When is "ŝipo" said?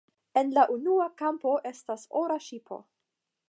2.49-2.83